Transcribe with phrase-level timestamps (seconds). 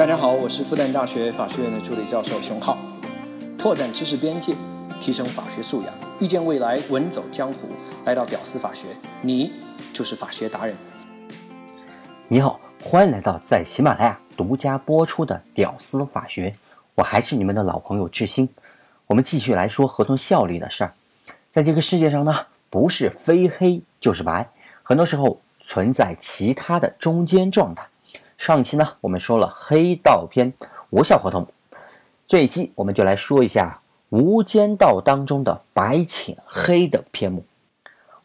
[0.00, 2.78] 大家好，我是复旦大学法学院的助理教授熊浩，
[3.58, 4.54] 拓展知识边界，
[4.98, 7.68] 提升法学素养，遇见未来，稳走江湖。
[8.06, 8.86] 来到屌丝法学，
[9.20, 9.52] 你
[9.92, 10.74] 就是法学达人。
[12.28, 16.48] 你好，欢迎来到在喜马拉雅独家播出的《屌丝法学》，
[16.94, 18.48] 我还是你们的老朋友志新。
[19.06, 20.94] 我们继续来说合同效力的事儿。
[21.50, 22.34] 在这个世界上呢，
[22.70, 24.48] 不是非黑就是白，
[24.82, 27.86] 很多时候存在其他的中间状态。
[28.40, 30.50] 上期呢，我们说了黑道篇
[30.88, 31.46] 无效合同，
[32.26, 37.44] 这一期我们就来说一下无间道当中的白浅黑的篇目。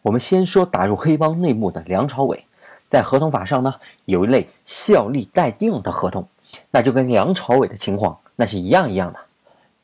[0.02, 2.46] 我们先说打入黑帮内幕的梁朝伟，
[2.88, 6.26] 在合同法上呢，有一类效力待定的合同，
[6.72, 9.20] 那就跟梁朝伟的情况那是一样一样的。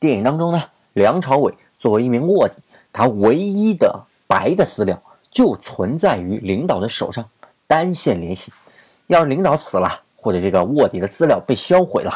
[0.00, 0.62] 电影当中呢，
[0.94, 2.56] 梁朝伟作为一名卧底，
[2.90, 4.98] 他唯一的白的资料
[5.30, 7.28] 就存在于领导的手上，
[7.66, 8.50] 单线联系。
[9.08, 12.12] 要是领导死了，或者这个卧底的资料被销毁了，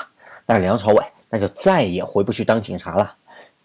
[0.47, 3.17] 那梁朝伟那就再也回不去当警察了。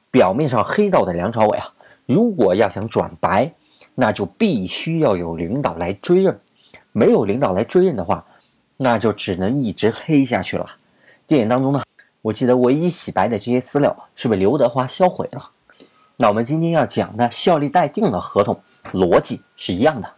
[0.09, 1.71] 表面上黑道的梁朝伟啊，
[2.07, 3.53] 如果要想转白，
[3.93, 6.39] 那就必须要有领导来追认。
[6.91, 8.25] 没有领导来追认的话，
[8.77, 10.66] 那就只能一直黑下去了。
[11.27, 11.83] 电影当中呢，
[12.23, 15.51] 我记得唯一洗白的这些资料是被刘德华销毁了。
[16.17, 18.59] 那我们今天要讲的效力待定的合同
[18.91, 20.11] 逻辑是一样的，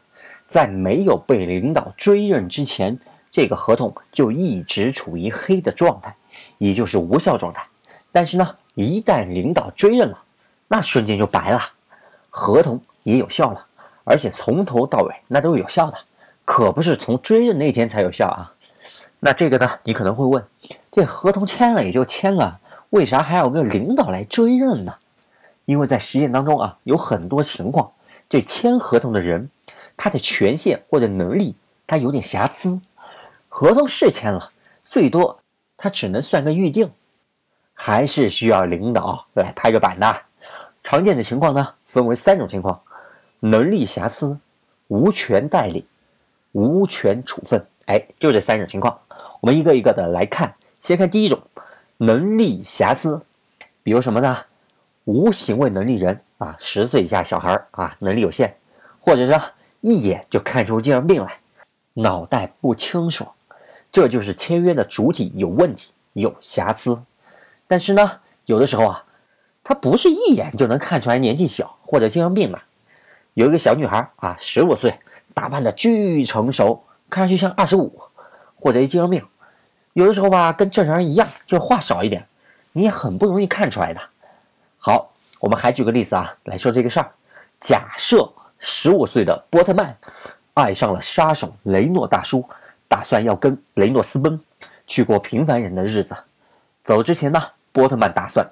[0.48, 2.98] 在没有被领导追认之前。
[3.34, 6.16] 这个合同就一直处于黑的状态，
[6.60, 7.66] 也就是无效状态。
[8.12, 10.24] 但是呢，一旦领导追认了，
[10.68, 11.60] 那瞬间就白了，
[12.30, 13.66] 合同也有效了，
[14.04, 15.98] 而且从头到尾那都是有效的，
[16.46, 18.54] 可不是从追认那天才有效啊。
[19.20, 20.46] 那这个呢，你可能会问，
[20.92, 22.60] 这合同签了也就签了，
[22.92, 24.94] 为啥还要跟领导来追认呢？
[25.66, 27.94] 因为在实践当中啊，有很多情况，
[28.30, 29.50] 这签合同的人，
[29.98, 31.56] 他的权限或者能力，
[31.88, 32.80] 他有点瑕疵。
[33.56, 34.52] 合同是签了，
[34.82, 35.40] 最多
[35.78, 36.92] 他只能算个预定，
[37.76, 40.22] 还是需要领导来拍个板的。
[40.82, 42.82] 常见的情况呢，分为三种情况：
[43.42, 44.36] 能力瑕疵、
[44.88, 45.86] 无权代理、
[46.54, 47.64] 无权处分。
[47.86, 49.00] 哎，就这三种情况，
[49.40, 50.52] 我们一个一个的来看。
[50.80, 51.40] 先看第一种，
[51.98, 53.22] 能力瑕疵，
[53.84, 54.36] 比如什么呢？
[55.04, 58.58] 无行为能力人啊，十岁以下小孩啊，能力有限，
[59.00, 59.40] 或者是
[59.82, 61.40] 一眼就看出精神病来，
[61.94, 63.32] 脑袋不清爽。
[63.94, 67.00] 这就是签约的主体有问题、有瑕疵，
[67.68, 69.04] 但是呢，有的时候啊，
[69.64, 72.60] 他不是一眼就能看出来年纪小或者精神病的。
[73.36, 75.00] 有一个小女孩啊，十五岁，
[75.36, 78.02] 打扮的巨成熟，看上去像二十五，
[78.60, 79.24] 或者一精神病。
[79.94, 82.28] 有的时候吧，跟正常人一样，就是话少一点，
[82.72, 84.02] 你也很不容易看出来的。
[84.80, 87.12] 好，我们还举个例子啊，来说这个事儿。
[87.62, 88.28] 假设
[88.58, 89.96] 十五岁的波特曼
[90.56, 92.44] 爱上了杀手雷诺大叔。
[92.94, 94.40] 打算要跟雷诺私奔，
[94.86, 96.16] 去过平凡人的日子。
[96.84, 98.48] 走之前呢，波特曼打算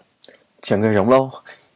[0.64, 1.30] 整个容喽，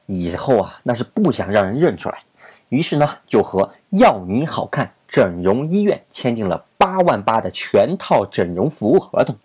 [0.07, 2.23] 以后啊，那是不想让人认出来。
[2.69, 9.35] 于是呢，就和要你好看整容医院签订了八万八的全套整容服务合同。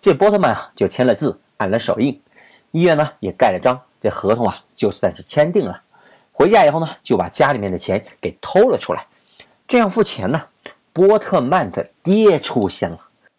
[0.00, 2.22] 这波特曼啊，就签了字，按了手印。
[2.70, 3.76] 医院呢，也盖了章。
[4.00, 5.82] 这合同啊，就算是签订了。
[6.30, 9.04] 回家以后呢，就把家里面的钱给偷了出来。
[9.66, 10.40] 这样付钱呢？
[10.92, 12.98] 波特曼的爹出现了，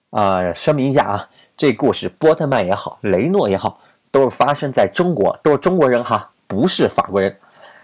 [0.10, 7.38] 啊，声明一下啊，这故事波特曼也好，雷诺也好，都是发生在中国，都是中国人哈，不是法国人。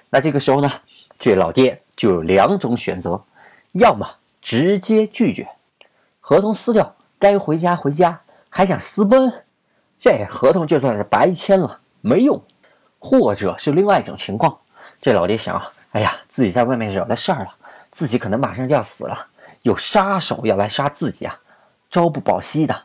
[0.10, 0.72] 那这个时候呢，
[1.20, 3.22] 这老爹就有两种选择，
[3.74, 4.10] 要么
[4.42, 5.48] 直接拒绝，
[6.20, 8.20] 合同撕掉，该回家回家，
[8.50, 9.32] 还想私奔，
[10.00, 12.40] 这合同就算是白签了，没用；
[12.98, 14.58] 或者是另外一种情况，
[15.00, 17.54] 这老爹想，哎呀，自己在外面惹了事儿了，
[17.92, 19.28] 自己可能马上就要死了。
[19.64, 21.40] 有杀手要来杀自己啊，
[21.92, 22.84] 朝不保夕的。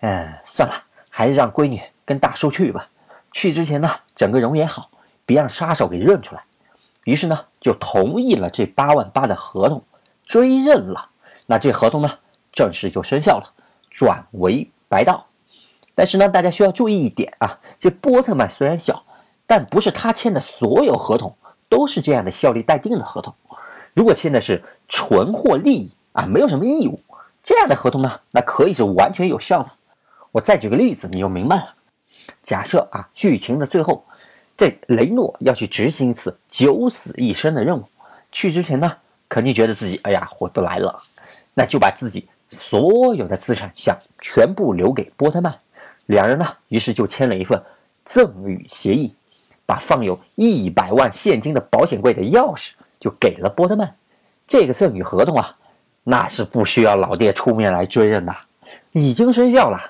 [0.00, 0.74] 嗯，算了，
[1.08, 2.88] 还是让闺女跟大叔去吧。
[3.32, 4.90] 去之前呢，整个容也好，
[5.24, 6.42] 别让杀手给认出来。
[7.04, 9.82] 于是呢，就同意了这八万八的合同，
[10.26, 11.08] 追认了。
[11.46, 12.18] 那这合同呢，
[12.52, 13.52] 正式就生效了，
[13.90, 15.26] 转为白道。
[15.94, 19.04] 但是呢，大家需要注意一点啊，这波特曼虽然小，
[19.46, 21.36] 但不是他签的所有合同
[21.68, 23.34] 都是这样的效力待定的合同。
[23.94, 25.94] 如果签的是纯获利益。
[26.12, 26.98] 啊，没有什么义务，
[27.42, 29.70] 这样的合同呢，那可以是完全有效的。
[30.32, 31.74] 我再举个例子，你就明白了。
[32.42, 34.04] 假设啊，剧情的最后，
[34.56, 37.84] 这雷诺要去执行一次九死一生的任务，
[38.32, 38.96] 去之前呢，
[39.28, 41.00] 肯定觉得自己哎呀，活都来了，
[41.54, 45.56] 那就把自己所有的资产想全部留给波特曼。
[46.06, 47.62] 两人呢，于是就签了一份
[48.04, 49.14] 赠与协议，
[49.64, 53.94] 把放有一百万现金的保险柜的钥匙就给了波特曼。
[54.48, 55.56] 这个赠与合同啊。
[56.04, 58.34] 那是不需要老爹出面来追认的，
[58.92, 59.80] 已经生效了。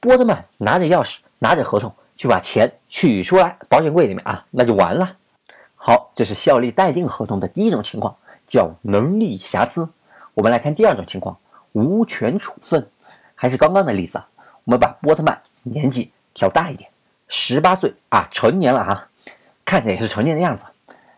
[0.00, 5.16] 波特曼拿着钥匙，拿着合同，去把钱取出来保险柜里面啊，那就完了。
[5.76, 8.16] 好，这是效力待定合同的第一种情况，
[8.46, 9.88] 叫能力瑕疵。
[10.34, 11.36] 我们来看第二种情况，
[11.72, 12.88] 无权处分。
[13.34, 14.28] 还是刚刚的例子啊，
[14.64, 16.88] 我们把波特曼年纪调大一点，
[17.28, 19.08] 十八岁啊，成年了啊，
[19.64, 20.64] 看着也是成年的样子，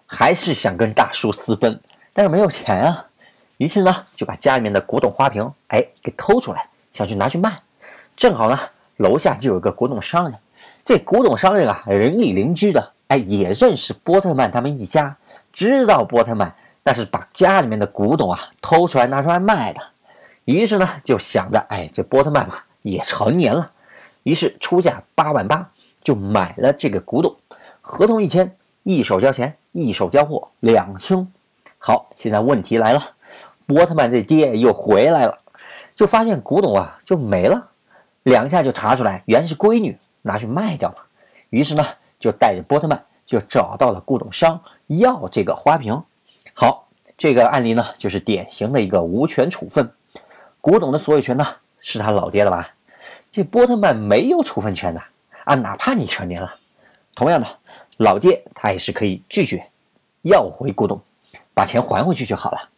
[0.07, 1.79] 还是想跟大叔私奔，
[2.13, 3.07] 但是没有钱啊，
[3.57, 7.53] 于是呢，就把家里面的古董花瓶哎给偷出来，想去拿去卖。
[8.17, 8.59] 正好呢，
[8.97, 10.35] 楼下就有个古董商人，
[10.83, 15.17] 这古董商人啊，邻里邻居的，哎，也认识波特曼他们一家，
[15.53, 19.81] 知道波特曼，但是把家里面的古董啊偷出来拿出来卖的。
[20.45, 23.71] 于是呢，就想着，哎，这波特曼嘛也成年了，
[24.25, 25.71] 于是出价八万八
[26.03, 27.35] 就买了这个古董，
[27.81, 31.33] 合同一签，一手交钱，一手交货，两清。
[31.79, 33.03] 好，现在问题来了，
[33.67, 35.39] 波特曼这爹又回来了，
[35.95, 37.71] 就发现古董啊就没了。
[38.25, 40.97] 两下就查出来，原来是闺女拿去卖掉了。
[41.51, 41.85] 于是呢，
[42.19, 46.03] 就带着波特曼就找到了古董商要这个花瓶。
[46.55, 49.91] 好，这个案例呢，就是典型的一个无权处分。
[50.61, 51.47] 古董的所有权呢，
[51.81, 52.69] 是他老爹的吧？
[53.31, 55.03] 这波特曼没有处分权的
[55.45, 56.55] 啊，哪怕你成年了。
[57.15, 57.47] 同样的，
[57.99, 59.71] 老爹他也是可以拒绝
[60.23, 61.01] 要回古董，
[61.53, 62.71] 把钱还回去就好了。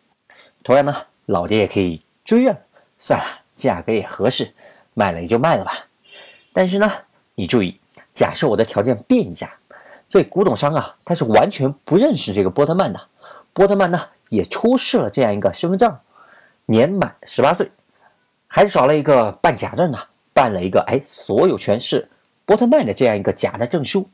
[0.66, 0.92] 同样呢，
[1.26, 2.56] 老爹也可以追认，
[2.98, 3.24] 算了，
[3.54, 4.52] 价格也合适。
[4.94, 5.86] 卖了也就卖了吧，
[6.52, 6.90] 但是呢，
[7.36, 7.80] 你注意，
[8.12, 9.48] 假设我的条件变一下，
[10.08, 13.00] 这古董商啊，他是完全不认识这个波特曼的，
[13.52, 15.96] 波特曼呢也出示了这样一个身份证，
[16.64, 17.70] 年满十八岁，
[18.48, 19.98] 还少了一个办假证呢，
[20.32, 22.10] 办了一个哎所有权是
[22.44, 24.10] 波特曼的这样一个假的证书，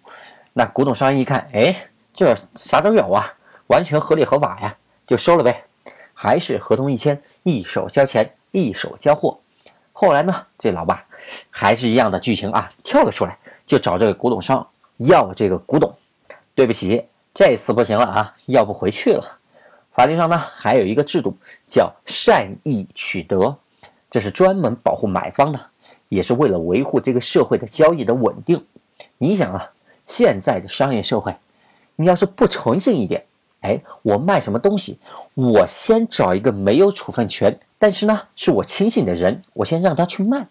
[0.53, 1.75] 那古董商一看，哎，
[2.13, 3.33] 这啥都有啊，
[3.69, 4.77] 完全合理合法呀，
[5.07, 5.65] 就收了呗，
[6.23, 9.37] 还是合同一签，一手交钱，一手交货。
[9.93, 11.05] 后来呢，这老爸
[11.51, 13.37] 还是一样的剧情啊，跳了出来，
[13.67, 14.65] 就找这个古董商
[14.99, 15.93] 要这个古董。
[16.55, 17.05] 对不起，
[17.35, 19.37] 这次不行了啊，要不回去了。
[19.91, 21.37] 法律上呢，还有一个制度
[21.67, 23.57] 叫善意取得，
[24.09, 25.61] 这是专门保护买方的，
[26.09, 28.65] 也是为了维护这个社会的交易的稳定。
[29.19, 29.73] 你想啊，
[30.07, 31.35] 现在的商业社会，
[31.97, 33.27] 你要是不诚信一点，
[33.63, 34.99] 哎，我卖什么东西，
[35.35, 37.59] 我先找一个没有处分权。
[37.79, 40.47] 但是呢，是我亲信的人，我先让他去卖，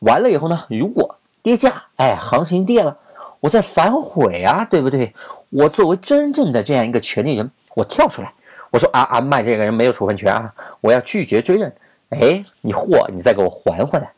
[0.00, 2.96] 完了以后呢，如果跌价，哎，行情跌了，
[3.40, 5.12] 我再反悔啊，对不对？
[5.48, 8.32] 我作为真正的这样一个权利人，我跳出来，
[8.70, 11.74] 我说啊啊，卖这个人没有处分权啊，我要拒绝追认。
[12.10, 14.12] 哎，你货你再给我还回来，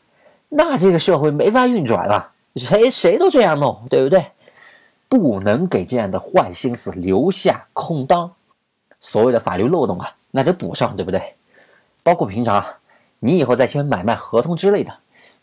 [0.49, 4.25] 那这个社会没法运转了，谁谁都这样弄，对不对？
[5.13, 8.33] 不能给这样的坏心思留下空当，
[8.99, 11.35] 所谓的法律漏洞啊，那得补上，对不对？
[12.01, 12.79] 包括平常啊，
[13.19, 14.91] 你以后再签买卖合同之类的，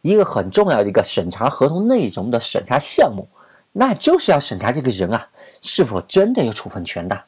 [0.02, 3.28] 一个很重要的一个审查合同内容的审查项目，
[3.70, 5.28] 那就是要审查这个人啊
[5.62, 7.22] 是否真的有处分权的。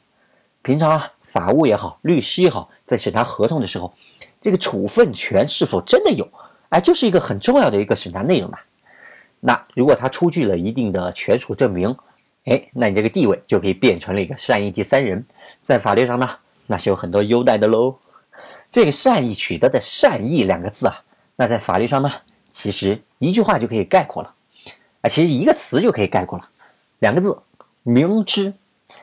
[0.61, 3.93] 平常啊，法务也好，律师也好，在审查合同的时候，
[4.41, 6.27] 这个处分权是否真的有，
[6.67, 8.57] 哎，就是一个很重要的一个审查内容的。
[9.39, 11.95] 那如果他出具了一定的权属证明，
[12.45, 15.25] 哎，那你这个地位就可以变成了一个善意第三人，
[15.61, 16.29] 在法律上呢，
[16.67, 17.95] 那是有很多优待的喽。
[18.69, 21.03] 这个善意取得的善意两个字啊，
[21.35, 22.11] 那在法律上呢，
[22.51, 24.33] 其实一句话就可以概括了，
[25.01, 26.49] 啊，其实一个词就可以概括了，
[26.99, 27.37] 两个字，
[27.83, 28.53] 明知。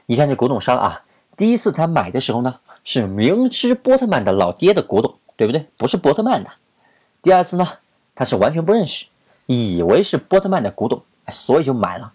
[0.06, 1.02] 你看这古董商啊，
[1.37, 5.66] 第一次他买的时候呢，是明知波特曼的老爹的古董，对不对？
[5.78, 6.50] 不是波特曼的。
[7.23, 7.66] 第二次呢，
[8.14, 9.06] 他是完全不认识，
[9.47, 12.12] 以为是波特曼的古董，所以就买了，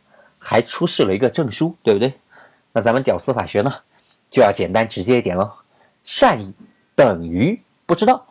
[0.47, 2.13] 还出示了一个证书，对不对？
[2.71, 3.73] 那咱们屌丝法学呢，
[4.29, 5.51] 就要简单直接一点喽，
[6.03, 6.53] 善意。
[6.93, 8.23] 等于不知道，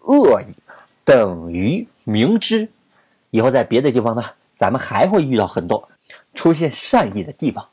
[0.00, 0.56] 恶意
[1.04, 2.66] 等于明知。
[3.30, 4.24] 以后在别的地方呢，
[4.56, 5.86] 咱们还会遇到很多
[6.34, 7.68] 出现善意的地方，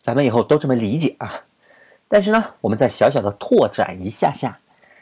[0.00, 1.34] 咱们以后都这么理解啊。
[2.06, 4.56] 但是呢，我们再小小的拓展一下下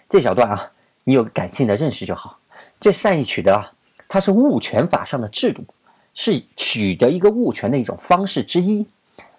[0.09, 0.73] 这小段啊，
[1.05, 2.39] 你有感性的认识就好。
[2.81, 3.71] 这善意取得啊，
[4.09, 5.63] 它是物权法上的制度，
[6.14, 8.87] 是取得一个物权的一种方式之一。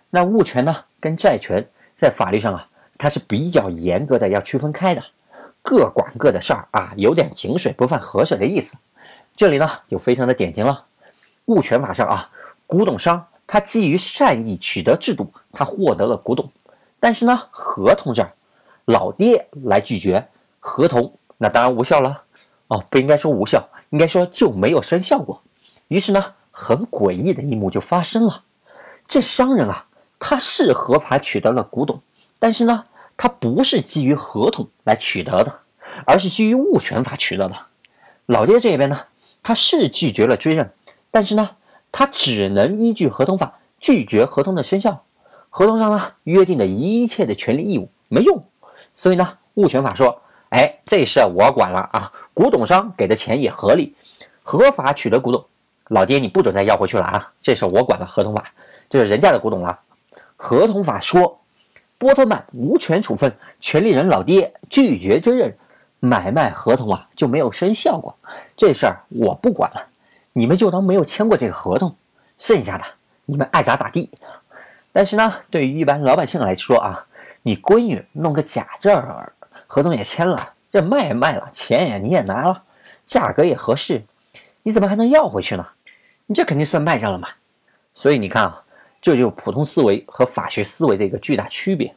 [0.10, 5.04] 那物权呢，跟债权在法律上啊，它是比较严格的要区分开的。
[5.62, 8.74] 各管各的事儿啊，有点井水不犯河水的意思。
[9.36, 10.86] 这里呢就非常的典型了。
[11.46, 12.30] 物权法上啊，
[12.66, 16.50] 古董商他基于善意取得制度，他获得了古董，
[17.00, 18.34] 但是呢，合同这儿，
[18.86, 20.28] 老爹来拒绝
[20.60, 22.24] 合同，那当然无效了。
[22.68, 25.42] 哦，不应该说无效，应该说就没有生效过。
[25.90, 28.44] 于是呢，很诡异的一幕就发生了。
[29.08, 29.88] 这商人啊，
[30.20, 32.02] 他是合法取得了古董，
[32.38, 32.86] 但是呢。
[33.18, 35.60] 他不是基于合同来取得的，
[36.08, 37.56] 而是基于物权法取得的。
[38.26, 39.00] 老爹这边呢，
[39.44, 40.74] 他是拒绝了追认，
[41.12, 41.52] 但是呢，
[41.92, 45.04] 他只能依据合同法拒绝合同的生效，
[45.52, 48.44] 合同上呢约定的一切的权利义务没用，
[48.96, 53.94] 所以呢，物权法说，哎，这事我管了啊，古董商给的钱也合理，
[54.42, 55.46] 合法取得古董，
[55.92, 58.46] 老爹你不准再要回去了啊，这事我管了，合同法
[58.90, 59.78] 这是人家的古董了，
[60.38, 61.38] 合同法说，
[61.98, 65.54] 波特曼无权处分权利人老爹拒绝追认，
[66.00, 68.16] 买卖合同啊就没有生效过，
[68.56, 69.86] 这事儿我不管了。
[70.32, 71.94] 你们就当没有签过这个合同，
[72.38, 72.86] 剩下的
[73.26, 74.10] 你们爱咋咋地。
[74.94, 77.06] 但是呢，对于一般老百姓来说啊，
[77.42, 79.34] 你闺女弄个假证儿，
[79.68, 82.64] 合同也签了，这卖也卖了，钱也你也拿了，
[83.06, 84.04] 价格也合适，
[84.64, 85.68] 你怎么还能要回去呢？
[86.34, 87.28] 这肯定算卖掉了嘛。
[87.94, 88.64] 所以你看啊，
[89.02, 91.94] 这就是普通思维和法学思维的一个巨大区别。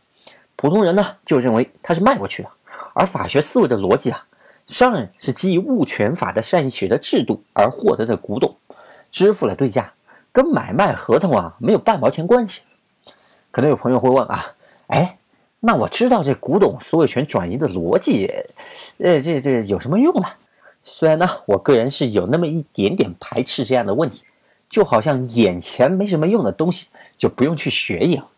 [0.57, 2.51] 普通人呢就认为他是卖过去的，
[2.95, 4.27] 而法学思维的逻辑啊。
[4.67, 8.57] 商人是基于物权法的善意取得制度而获得的古董，
[9.11, 9.93] 支付了对价，
[10.33, 12.63] 跟买卖合同啊没有半毛钱关系。
[13.51, 14.47] 可能有朋友会问啊，
[14.87, 15.19] 哎，
[15.61, 18.27] 那我知道这古董所有权转移的逻辑，
[18.99, 20.27] 呃，这这有什么用呢？
[20.85, 24.23] 虽然呢，我个人是有那么一点点排斥这样的问题，
[24.69, 28.29] 就好像眼前没什么用的东西就不用去学一样，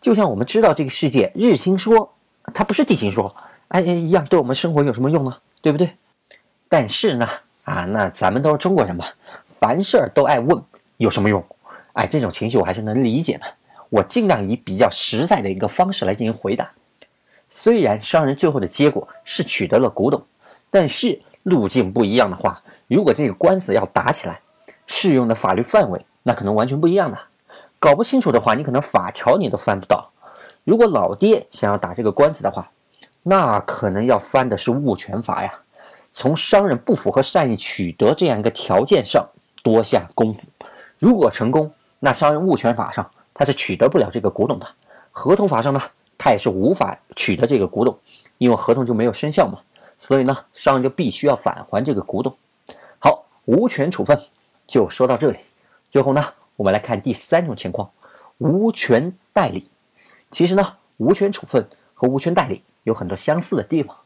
[0.00, 2.12] 就像我们知道这个世界日心说
[2.52, 3.34] 它不是地心说，
[3.68, 5.38] 哎一样，对我们生活有什么用呢？
[5.60, 5.90] 对不对？
[6.68, 7.28] 但是呢，
[7.64, 9.06] 啊，那咱们都是中国人嘛，
[9.60, 10.60] 凡事都爱问
[10.96, 11.44] 有什么用？
[11.92, 13.44] 哎，这种情绪我还是能理解的。
[13.90, 16.70] 我尽量以比较实在的一个方式来进行回答。
[17.50, 20.20] 虽然商人最后的结果是取得了古董，
[20.70, 24.40] 但是路径不一样的话，如果这个官司要打起来，
[24.86, 27.18] 适用的法律范围那可能完全不一样的。
[27.78, 30.10] 搞不清楚的话，你可能法条你都翻不到。
[30.64, 32.70] 如果老爹想要打这个官司的话，
[33.24, 35.52] 那可能要翻的是物权法呀，
[36.12, 39.26] 从商人不符合善意取得这样一个条件上
[39.64, 40.46] 多下功夫。
[40.98, 44.66] 如果成功，那商人物权法上他是取得不了这个古董的，
[45.10, 45.80] 合同法上呢，
[46.16, 47.98] 他也是无法取得这个古董，
[48.38, 49.58] 因为合同就没有生效嘛。
[50.02, 52.36] 所以呢，商人就必须要返还这个古董。
[52.98, 54.20] 好，无权处分
[54.66, 55.38] 就说到这里。
[55.92, 56.24] 最后呢，
[56.56, 57.88] 我们来看第三种情况，
[58.38, 59.70] 无权代理。
[60.32, 62.64] 其实呢，无权处分和无权代理。
[62.82, 63.96] 有很多相似的地方，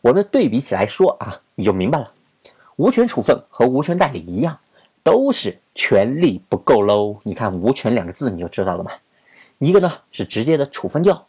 [0.00, 2.12] 我们对比起来说啊，你就明白了。
[2.74, 4.58] 无权处分和无权代理一样，
[5.04, 7.16] 都是权利不够喽。
[7.22, 8.90] 你看“无权”两个字，你就知道了嘛。
[9.58, 11.24] 一个呢是直接的处分掉，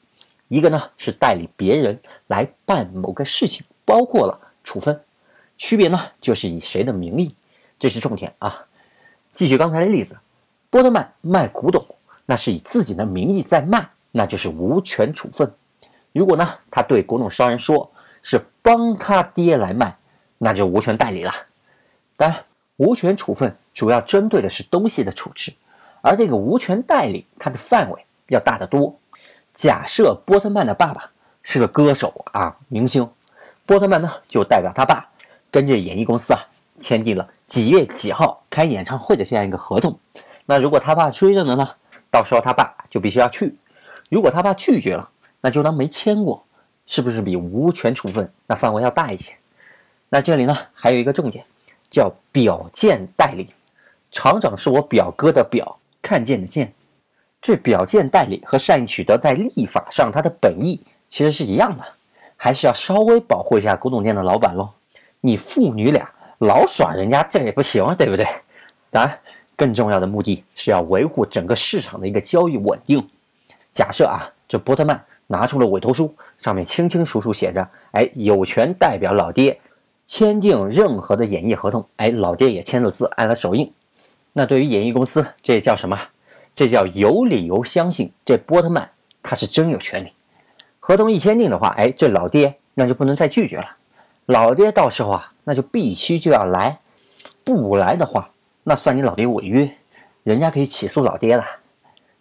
[0.47, 4.99] 一个呢是代理别人来办某个事情，包括了处分。
[5.57, 7.33] 区别呢就是以谁的名义，
[7.79, 8.65] 这是重点啊。
[9.33, 10.17] 继续刚才的例子，
[10.69, 11.85] 波特曼卖古董，
[12.25, 15.53] 那是以自己的名义在卖，那就是无权处分。
[16.11, 17.89] 如果呢，他对古董商人说
[18.21, 19.97] 是帮他爹来卖，
[20.37, 21.33] 那就无权代理了。
[22.17, 22.43] 当然，
[22.77, 25.53] 无权处分主要针对的是东西的处置，
[26.01, 28.97] 而这个无权代理，它的范围要大得多。
[29.53, 31.11] 假设波特曼的爸爸
[31.43, 33.09] 是个歌手啊，明星，
[33.65, 35.09] 波特曼呢就代表他爸
[35.49, 36.39] 跟这演艺公司啊
[36.79, 39.97] 签订了几月几号开演唱会的这样一个合同。
[40.45, 41.69] 那如果他爸追认了呢，
[42.11, 43.55] 到时候他爸就必须要去。
[44.09, 45.09] 如果他爸拒绝了，
[45.41, 46.45] 那就当没签过，
[46.85, 49.33] 是不是比无权处分那范围要大一些？
[50.09, 51.43] 那这里呢还有一个重点，
[51.89, 53.53] 叫表见代理。
[54.11, 56.73] 厂长是我表哥的表，看见的见。
[57.41, 61.83] 这表见代理和善意取得在立法上它的本意其实是一样的，
[62.37, 64.69] 还是要稍微保护一下古董店的老板喽。
[65.21, 68.25] 你父女俩老耍人家这也不行，对不对？
[68.89, 69.19] 当然，
[69.55, 73.07] 更重要的目的是要维护整个市场的一个交易稳定。
[73.71, 75.03] 假设啊，这波特曼。
[75.27, 79.59] 拿出了委托书，上面清清楚楚写着：“哎，有权代表老爹
[80.05, 83.73] 签订任何的演艺合同。”哎，老爹也签了字，按了手印。
[84.33, 85.99] 那对于演艺公司，这叫什么？
[86.53, 88.87] 这叫有理由相信这波特曼
[89.23, 90.13] 他是真有权利。
[90.87, 93.65] 合同一签订的话，哎，这老爹那就不能再拒绝了。
[94.27, 96.77] 老爹到时候啊，那就必须就要来，
[97.43, 98.29] 不来的话，
[98.63, 99.67] 那算你老爹违约，
[100.21, 101.43] 人家可以起诉老爹了。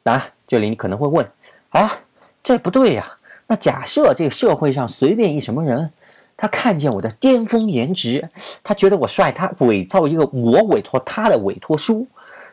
[0.03, 1.31] 当然，这里你可能会问：
[1.69, 1.93] 啊？
[2.43, 3.07] 这不对呀！
[3.49, 5.91] 那假设这个社会上随便一什么人，
[6.35, 8.27] 他看见我的巅峰颜值，
[8.63, 12.07] 他觉得我帅，他伪造一个我委托他的委托书，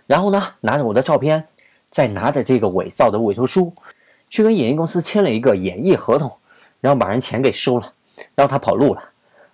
[0.08, 1.48] 然后呢，拿着我的照片，
[1.90, 3.74] 再拿着这个伪造的委托书，
[4.32, 6.32] 去跟演艺公司签了一个演艺合同，
[6.80, 7.94] 然后把人钱给收了，
[8.34, 9.04] 然后他跑路了，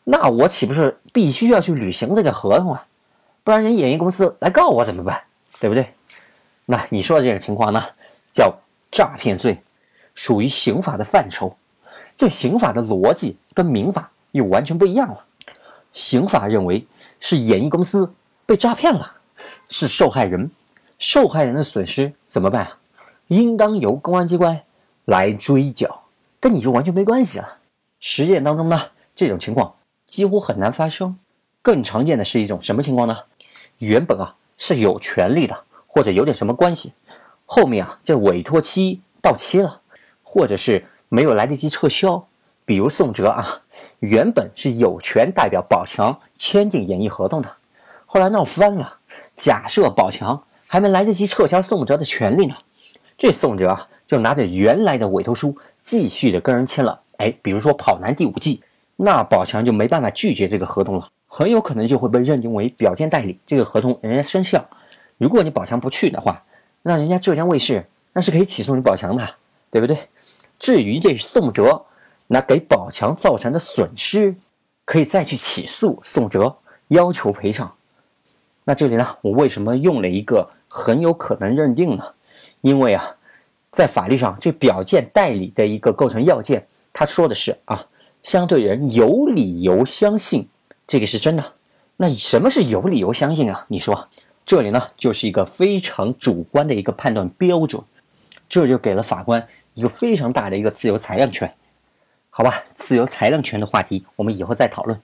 [0.06, 2.86] 那我岂不是必须要去履行这个合同啊？
[3.44, 5.22] 不然人演艺公司来告我怎么办？
[5.60, 5.92] 对不对？
[6.66, 7.84] 那你说的这种情况呢，
[8.32, 8.56] 叫
[8.90, 9.62] 诈骗罪。
[10.14, 11.56] 属于刑法的范畴，
[12.18, 15.24] 这刑法的逻辑跟民法又完全不一样了。
[15.94, 16.88] 刑法认为
[17.20, 18.12] 是演艺公司
[18.44, 19.14] 被诈骗了，
[19.70, 20.50] 是受害人，
[20.98, 22.68] 受害人的损失怎么办？
[23.28, 24.60] 应当由公安机关
[25.08, 26.04] 来追缴，
[26.38, 27.60] 跟你就完全没关系了。
[28.02, 28.80] 实践当中呢，
[29.16, 29.74] 这种情况
[30.06, 31.18] 几乎很难发生。
[31.62, 33.18] 更常见的是一种什么情况呢？
[33.78, 36.92] 原本啊是有权利的，或者有点什么关系，
[37.46, 39.82] 后面啊这委托期到期了，
[40.24, 42.28] 或者是没有来得及撤销。
[42.66, 43.62] 比如宋哲啊，
[44.00, 47.50] 原本是有权代表宝强签订演艺合同的，
[48.06, 48.98] 后来闹翻了。
[49.38, 52.56] 假设宝强还没来得及撤销宋哲的权利呢，
[53.18, 57.02] 这宋哲啊就拿着原来的委托书继续的跟人签了。
[57.18, 58.64] 哎，比如说《跑男》第五季，
[58.96, 64.68] 那宝强就没办法拒绝这个合同了，很有可能就会被认定为表见代理，这个合同人家生效。
[65.18, 66.44] 如果你宝强不去的话，
[66.84, 69.36] 那人家浙江卫视那是可以起诉你宝强的，
[69.70, 69.98] 对不对？
[70.58, 71.86] 至于这宋哲
[72.28, 74.36] 那给宝强造成的损失，
[74.86, 77.74] 可以再去起诉宋哲，要求赔偿。
[78.64, 82.04] 那这里呢，我为什么用了一个很有可能认定呢？
[82.62, 83.17] 因为啊，
[83.72, 86.66] 在法律上，这表见代理的一个构成要件。
[86.94, 87.86] 他说的是啊，
[88.24, 90.48] 相对人有理由相信
[90.88, 91.54] 这个是真的。
[91.98, 93.66] 那什么是有理由相信啊？
[93.68, 94.08] 你说，
[94.46, 97.84] 这里呢就是一个非常主观的一个判断标准，
[98.48, 101.52] 这就给了法官一个非常大的一个自由裁量权。
[102.30, 105.00] 好吧，自由裁量权的话题我们以后再讨论。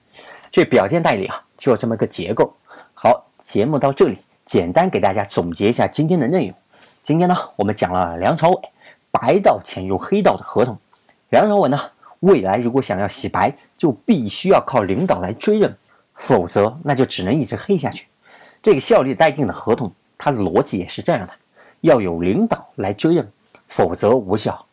[0.50, 2.54] 这表见代理啊，就有这么个结构。
[2.94, 6.56] 好，节目到这里，简单给大家总结一下今天的内容。
[7.04, 8.58] 今天呢，我们讲了梁朝伟
[9.10, 10.74] 白道潜入黑道的合同。
[11.28, 11.78] 梁朝伟呢？
[12.20, 15.76] 未来如果想要洗白，就必须要靠领导来追认，
[16.14, 18.06] 否则那就只能一直黑下去。
[18.62, 21.32] 这个效力待定的合同，它的逻辑也是这样的：
[21.82, 23.30] 要有领导来追认，
[23.68, 24.64] 否则无效。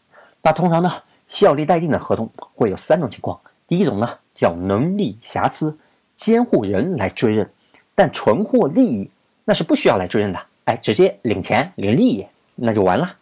[0.42, 0.90] 那通常呢，
[1.28, 5.78] 效力待定的合同会有三种情况：第一种呢叫能力瑕疵，
[6.16, 7.52] 监护人来追认，
[7.94, 9.12] 但纯获利益，
[9.44, 12.26] 那是不需要来追认的，哎，直接领钱领利益，
[12.64, 13.18] 那就完了。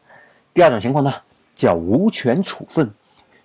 [0.53, 1.13] 第二种情况呢
[1.55, 2.91] 叫无权处分。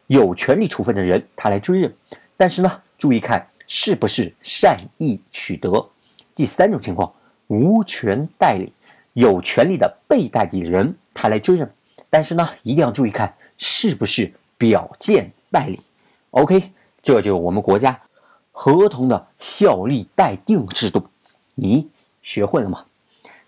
[0.07, 1.95] 有权利处分的人，他来追认，
[2.37, 5.89] 但是呢，注意看是不是善意取得。
[6.35, 7.11] 第三种情况，
[7.47, 8.71] 无权代理，
[9.15, 11.73] 有权利的被代理人他来追认，
[12.11, 15.81] 但是呢，一定要注意看是不是表见代理。
[16.33, 17.99] OK，这就是我们国家
[18.53, 21.03] 合同的效力待定制度，
[21.55, 21.89] 你
[22.21, 22.85] 学会了吗？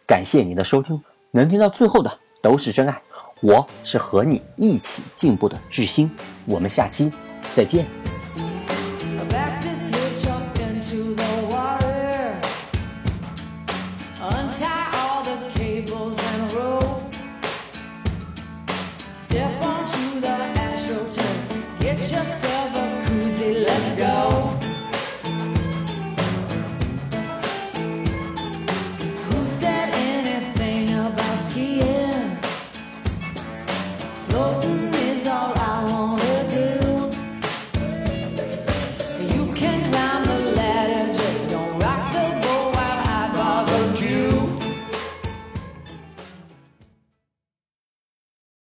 [0.06, 3.02] 感谢你的收听，能听到最后的都是真爱。
[3.40, 6.10] 我是和你一起进步的志星，
[6.46, 7.10] 我们下期
[7.54, 8.15] 再见。